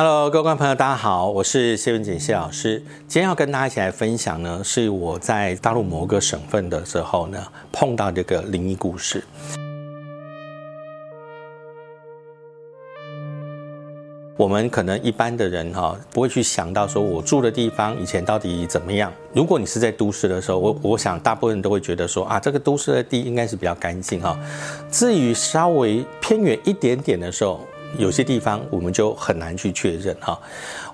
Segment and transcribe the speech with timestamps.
[0.00, 2.80] Hello，各位观众朋友，大家好，我是谢文锦谢老师。
[3.08, 9.24] 今天要跟大家一起来分享呢，是我在大陆某个省份的时候呢，碰到这个灵异故事。
[14.36, 19.12] 我们可能一般的人哈，不会去想到说我住的地方以前到底怎么样。
[19.32, 24.38] 如果你是在都市的时候，我我想大部分人都会觉得说啊，这个都市的地应该是比较干净哈。
[24.92, 27.58] 至于稍微偏远一点点的时候，
[27.96, 30.38] 有些地方我们就很难去确认哈。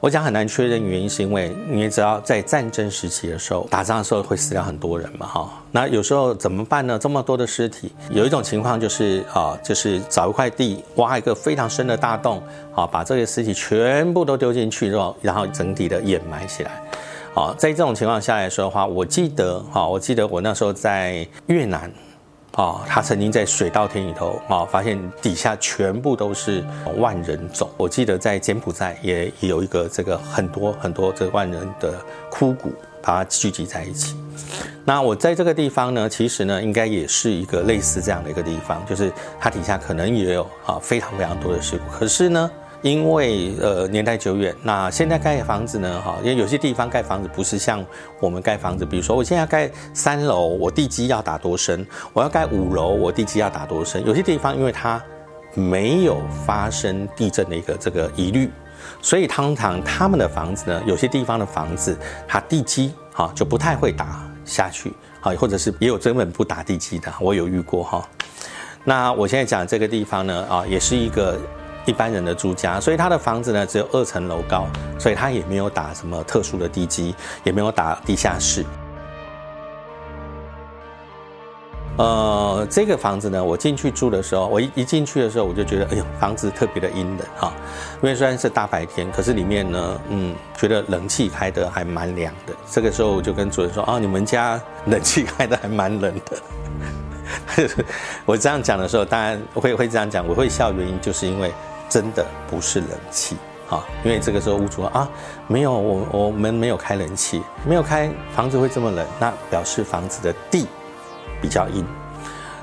[0.00, 5.50] 我讲很难确认原因是因为你也知道，在战争时期的时候，打仗的时候会死掉很多人嘛哈。
[5.72, 6.98] 那有时候怎么办呢？
[6.98, 12.42] 这么多的尸体，有一种情况就是啊，就是找一块地，挖一个非常深的大洞，
[12.74, 16.70] 啊，把这些尸体全部都丢进去之后，然后整体的掩埋起来。
[17.34, 21.90] 啊，在这种情况下来说的话，我记得哈，我记得我那时候在越南。
[22.56, 26.64] 啊，他曾经在水稻田里头啊，发现底下全部都是
[26.96, 27.68] 万人冢。
[27.76, 31.94] 我记得在柬埔寨也有一个这个很多很多这万人的
[32.30, 34.16] 枯骨，把它聚集在一起。
[34.84, 41.90] 那我在这个地方呢，其实呢，应该也是一个类似这样的一个地方，就是它底下可能也有啊非常非常多的事故。
[41.90, 42.50] 可是呢。
[42.84, 47.82] 因为呃年代久远，那现在盖房子呢，哈，因为有些地方盖房子不是像
[48.20, 51.86] 我们盖房子，比如说我现在盖三楼，我地基要打多深？
[52.12, 54.04] 我要盖五楼，我地基要打多深？
[54.04, 55.02] 有些地方因为它
[55.54, 58.50] 没有发生地震的一个这个疑虑，
[59.00, 61.96] 所以通常他们的房子呢，有些地方的房子
[62.28, 68.06] 它地基哈就不太会打下去，啊，或者是也有根本不打地基的，我有遇过哈。
[68.84, 71.40] 那我现在讲这个地方呢，啊，也是一个。
[71.86, 74.66] 一般人的住家，所以他的房子呢只有二层楼高，
[74.98, 78.64] 所以他也没有打什么特殊的地基，也没有打地下室。
[81.96, 87.52] 呃，这个房子呢，我进去住的时候，我一一进去的时候，我就觉得，哎呦，房子特别的阴冷哈，
[88.02, 92.54] 因为虽然是大白天，可是里面呢，嗯，觉得冷气开的还蛮凉的。
[92.68, 97.74] 这个时候我就跟主人说，哦，你们家冷气开的还蛮冷的。
[98.26, 101.52] 我这样讲的时候，当然会会这样讲，我会笑，原因就是因为。
[101.94, 103.36] 真的不是冷气
[103.70, 105.08] 啊，因为这个时候屋主啊，
[105.46, 110.66] 没有我我们没有开冷气，没有开房子会这么冷，那表示房子的地
[111.40, 111.86] 比较硬。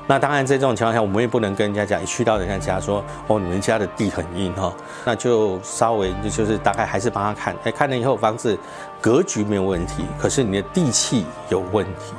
[0.06, 4.70] 那当然在这种情况下，我们也不能跟人家讲，一去到人家家说哦，你们家的地很硬哈，
[5.06, 8.58] 那就稍微就是大概还是帮他看，哎，看了以后房子
[9.00, 12.12] 格局没有问题，可是你的地气有问题。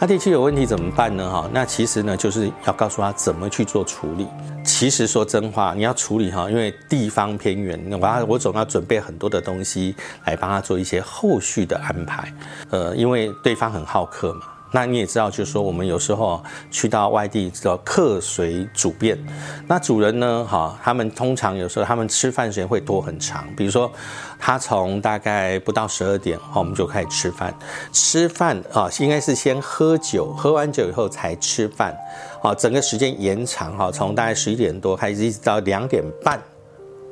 [0.00, 1.30] 他地区有问题怎么办呢？
[1.30, 4.26] 哈，那其实呢，就是要告诉他怎么去做处理。
[4.64, 9.94] 其实说真话，你要处理哈，因为地方偏远，我要我总要准备很多的东西
[10.24, 12.32] 来帮他做一些后续的安排。
[12.70, 14.40] 呃，因为对方很好客嘛。
[14.72, 19.18] 那你也知道，就是说我们有时候去到外地，叫客随主便。
[19.66, 23.44] 那主人呢，哈，他们通常有时候他们吃饭时间会拖很长。
[23.56, 23.90] 比如说，
[24.38, 27.54] 他从大概不到十二点，哈，我们就开始吃饭。
[27.92, 31.96] 吃饭啊，应该是先喝酒，喝完酒以后才吃饭。
[32.42, 36.40] 啊，整个时间延长，哈，从大概十一点多开始，一直到两点半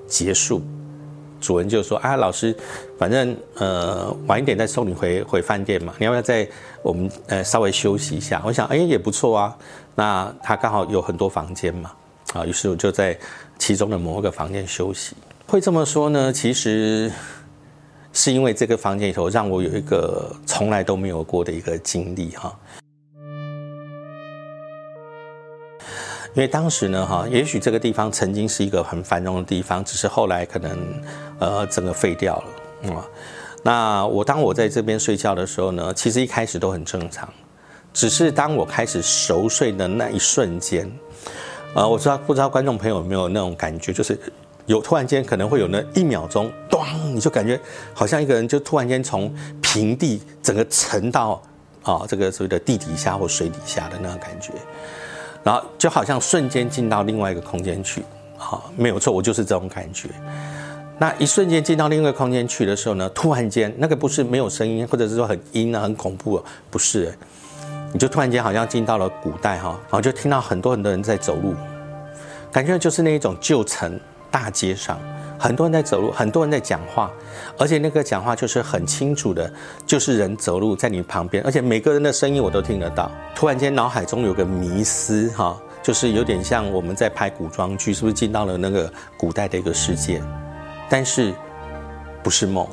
[0.06, 0.62] 结束。
[1.40, 2.56] 主人就说：“啊，老师，
[2.98, 6.48] 反正呃晚一点再送你回回饭店嘛，你要不要再
[6.82, 9.56] 我们呃稍微休息一下？”我想，哎也不错啊。
[9.94, 11.92] 那他刚好有很多房间嘛，
[12.34, 13.18] 啊，于是我就在
[13.58, 15.16] 其中的某一个房间休息。
[15.46, 17.10] 会这么说呢，其实
[18.12, 22.56] 是因为这个房间里头让我有一个从来都没有过的一个经历哈。
[26.38, 30.78] 因为当时呢，哈，也许这个地方曾经是一个很繁荣的地方，只是后来可能，
[31.40, 33.04] 呃，整个废掉了，啊。
[33.64, 37.28] 那我当我在这边睡觉的时候呢，其实一开始都很正常，
[37.92, 40.88] 只是当我开始熟睡的那一瞬间，
[41.74, 44.16] 呃，我知道不知道观众朋友有没有那种感觉，就是
[44.66, 46.80] 有突然间可能会有那一秒钟，咚，
[47.12, 47.58] 你就感觉
[47.92, 51.42] 好像一个人就突然间从平地整个沉到
[51.82, 54.52] 啊这个所谓的地底下或水底下的那种感觉。
[55.48, 58.04] 然后就好像瞬间进到另外一个空间去，
[58.36, 60.10] 好，没有错，我就是这种感觉。
[60.98, 67.16] 那一瞬间进到另外一个空间去的时候呢，突然间那个不是没有声音，或者是说很阴啊、很恐怖，不是，
[67.94, 71.54] 你就突然间好像进到了古代哈，然后就听到很多很多人在走路，
[72.52, 73.98] 感觉就是那一种旧城
[74.30, 75.00] 大街上。
[75.38, 77.10] 很多人在走路，很多人在讲话，
[77.56, 79.50] 而且那个讲话就是很清楚的，
[79.86, 83.10] 就是人走路在你旁边，而且每个人的声音我都听得到。
[83.34, 90.20] 突然间脑海中有个迷思，哈，就是有点像我们在拍古装剧，是不是进到了那个古代的一个世界？
[90.90, 91.32] 但是
[92.22, 92.66] 不是梦？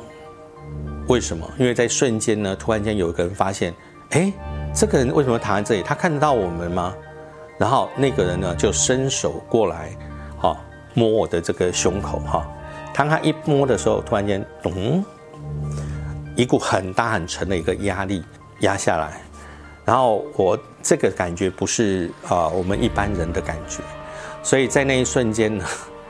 [1.06, 1.48] 为什么？
[1.56, 3.72] 因为在瞬间呢，突然间有一个人发现，
[4.10, 4.32] 哎，
[4.74, 5.82] 这个人为什么躺在这里？
[5.82, 6.92] 他看得到我们吗？
[7.58, 9.96] 然后那个人呢就伸手过来，
[10.36, 10.56] 好
[10.94, 12.46] 摸我的这个胸口，哈。
[12.96, 15.04] 当他一摸的时候，突然间，咚，
[16.34, 18.24] 一股很大很沉的一个压力
[18.60, 19.20] 压下来，
[19.84, 23.82] 然后我这个感觉不是啊我们一般人的感觉，
[24.42, 25.64] 所以在那一瞬间呢，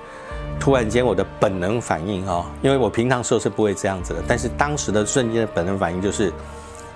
[0.61, 6.33] 突然间我的本能反应啊，因为我平常时候是不会这样子的，但是当时的瞬间的本能反应就是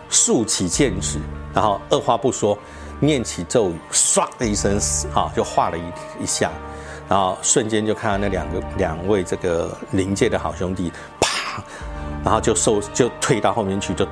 [0.08, 1.18] 竖起剑指，
[1.52, 2.56] 然后二话不说
[3.00, 4.78] 念起咒语，唰的一声，
[5.12, 5.82] 啊就画了一
[6.22, 6.48] 一下。
[7.10, 11.60] 然后瞬间就看到那两个两位这个灵界的好兄弟，啪，
[12.24, 14.06] 然后就受就退到后面去，就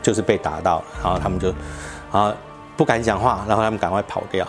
[0.00, 1.52] 就是被打到，然后他们就
[2.12, 2.32] 啊
[2.76, 4.46] 不敢讲话，然后他们赶快跑掉。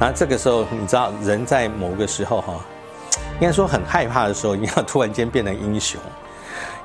[0.00, 2.54] 然后这个时候你知道人在某个时候哈，
[3.34, 6.00] 应该说很害怕的时候，你要突然间变成英雄，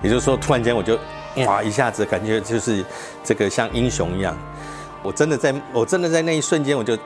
[0.03, 0.99] 也就是说突然间我就
[1.47, 2.85] 哇一下子感觉就是
[3.23, 4.37] 这个像英雄一样，
[5.03, 6.97] 我真的在我真的在那一瞬间我就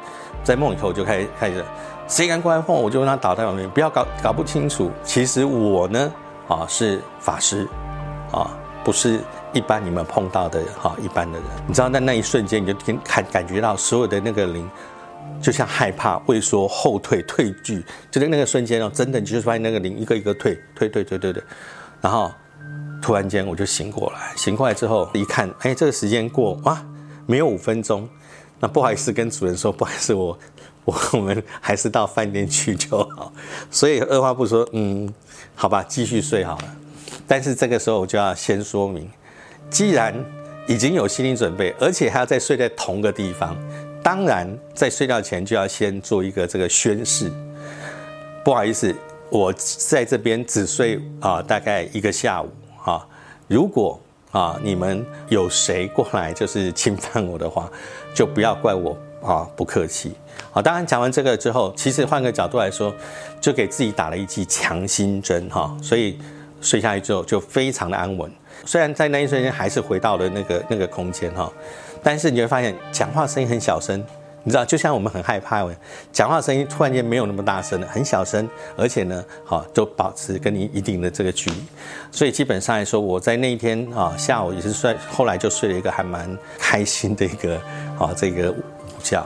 [0.43, 1.65] 在梦里头我就开始开始。
[2.07, 3.69] 谁敢过来碰我，就让他倒在旁边。
[3.69, 6.09] 不要搞搞不清楚，其实我呢，
[6.47, 7.67] 啊是法师，
[8.31, 8.49] 啊
[8.81, 9.19] 不是
[9.51, 11.47] 一般你们碰到的哈一般的人。
[11.67, 14.69] 你知道在那一瞬间，你就感感感觉到所有的那个灵，
[15.41, 21.43] 就像害怕、畏缩、后退、退惧，就在那个瞬间哦，真的你就是发现那个灵一个一个退退退退退的，
[21.99, 22.31] 然后
[23.01, 26.81] 突然间我就醒过来，醒过来之后一看，哎，这个时间过哇，
[27.27, 28.09] 没有五分钟，
[28.59, 30.35] 那不好意思跟主人说，不好意思我。
[31.11, 33.33] 我们还是到饭店去就好，
[33.69, 35.13] 所以二话不说，嗯，
[35.53, 36.75] 好吧，继续睡好了。
[37.27, 39.05] 但是这个时候我就要先说明，
[39.69, 40.15] 既然
[40.65, 43.53] 已经有心理准备，而且还要再睡在同个地方，
[44.01, 47.29] 当然在睡觉前就要先做一个这个宣誓。
[48.45, 48.95] 不好意思，
[49.29, 52.49] 我在这边只睡啊，大概一个下午
[52.81, 53.05] 啊。
[53.49, 53.99] 如果
[54.37, 57.67] 啊你们有谁过来就是侵犯我的话，
[58.13, 60.13] 就不要怪我啊，不客气。
[60.51, 62.93] 好，当然讲完这个之后，其实换个角度来说，
[63.41, 66.19] 就给自己打了一剂强心针哈，所以
[66.61, 68.31] 睡下去之后就非常的安稳。
[68.63, 71.51] 虽然在那一瞬间还是回到了那个那个空间哈，
[72.03, 74.03] 但是你会发现讲话声音很小声，
[74.47, 75.67] 你知道，就像我们很害怕，
[76.09, 78.47] 讲话声音突然间没有那么大声了，很小声，
[78.77, 81.57] 而且呢，好都保持跟你一定的这个距离。
[82.13, 87.57] 所以基本上来说，我在那一天啊下午也是睡，后来就睡了一个还蛮开心的一个
[87.99, 88.63] 啊这个午
[89.03, 89.21] 觉。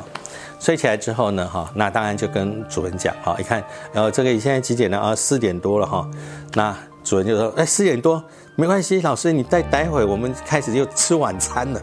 [0.59, 3.63] 睡起来之后呢，哈，那当然就跟主人讲，哈，一看，
[3.93, 5.15] 然后这个现在几点了啊？
[5.15, 6.09] 四点多了哈。
[6.55, 8.23] 那主人就说，哎，四点多
[8.55, 11.81] 没关系，老师你再待会，我们开始就吃晚餐了，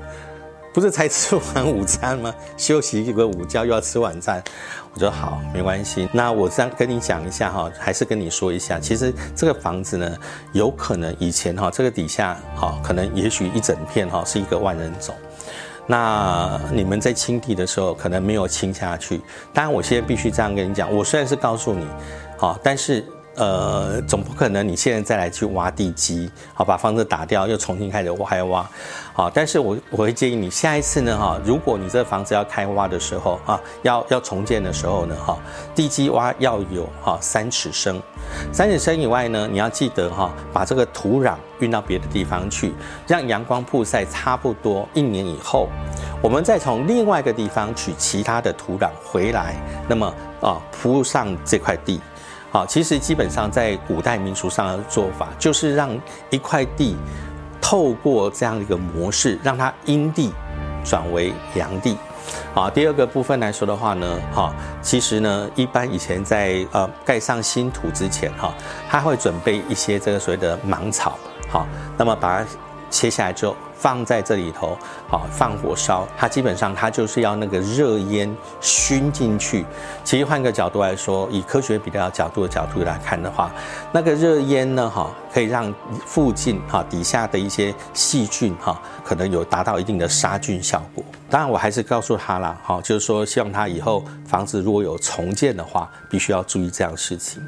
[0.72, 2.34] 不是才吃完午餐吗？
[2.56, 4.42] 休息一个午觉又要吃晚餐。
[4.94, 6.08] 我说好，没关系。
[6.12, 10.16] 那我这样跟你讲一下哈，还是跟你说一下，其实这个房子呢，
[10.52, 15.14] 有可能以前哈，这个底下哈，可能也许一整片哈是一个万人冢。
[15.86, 19.20] 那你们在清地的时候，可能没有清下去。
[19.52, 21.86] 当然，我现在必须这样跟你讲，我虽然是告诉你，
[22.36, 23.04] 好，但是。
[23.38, 28.68] 呃，总不可能你现在再来去挖地基，好把房子打掉，又重新开始挖挖，
[29.12, 35.38] 好，但是我我会建议你下一次呢，哈，如果你这房子要开挖的时候啊，要要重建的时候呢，哈，
[35.72, 38.02] 地基挖要有哈三尺深，
[38.52, 42.74] 三尺深以外呢，你要记得哈，把这个土壤运到别的地方去，
[43.06, 45.68] 让阳光曝晒差不多一年以后，
[46.20, 49.54] 我们再从另外一个地方取其他的土壤回来，
[49.88, 52.00] 那么啊铺上这块地。
[52.58, 55.96] 好，其实基本上在古代民俗上的做法，就是让
[56.28, 56.96] 一块地
[57.60, 60.32] 透过这样一个模式，让它阴地
[60.84, 61.96] 转为阳地。
[62.52, 68.52] 好，第二个部分来说的话呢，哈，其实呢，一般以前在呃盖上新土之前，哈，
[68.90, 71.16] 他会准备一些这个所谓的芒草，
[71.48, 71.64] 好，
[71.96, 72.46] 那么把它
[72.90, 73.54] 切下来之后。
[73.78, 74.76] 放在这里头，
[75.08, 79.64] 好放火烧，它基本上它就是要那个热烟熏进去。
[80.02, 83.50] 其实换个角度来说，以科学比较角度的角度来看的话，
[83.92, 85.72] 那个热烟呢，哈，可以让
[86.04, 91.04] 附近哈底下的一些细菌哈，可能有达到一定的杀菌效果。
[91.30, 97.40] 当然，我还是告诉他了，哈，就是说希望他以后房子如果有重建的话，必须要注意这样的事情。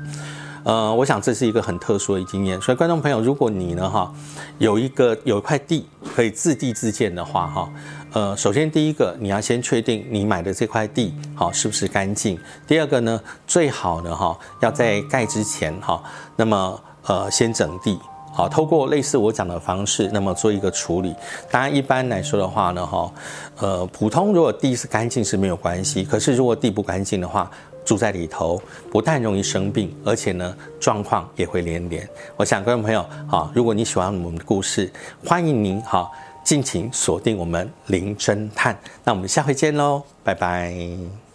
[0.63, 4.13] 呃，我想这是一个很特殊的经验，所以观众朋友，如果你呢哈
[4.59, 7.71] 有一个有一块地可以自地自建的话哈，
[8.13, 16.03] 呃，首先第一个你要先确定你买的这块地好是不是干净，第二个呢最好呢哈要在盖之前哈，
[16.37, 17.99] 那么呃先整地
[18.33, 21.15] 好，透过类似我讲的方式，那么做一个处理。
[21.51, 23.13] 当然一般来说的话呢哈，
[23.59, 27.51] 呃普通如果地是干净是没有关系，可是如果地不干净的话。
[27.91, 32.09] 住在里头，不但容易生病，而且呢，状况也会连连。
[32.37, 34.89] 我想，观众朋友，好，如果你喜欢我们的故事，
[35.27, 36.13] 欢迎您好，
[36.45, 38.79] 敬请锁定我们林侦探。
[39.03, 41.30] 那我们下回见喽，拜拜。